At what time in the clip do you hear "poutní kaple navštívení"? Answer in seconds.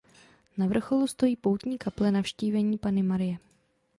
1.35-2.77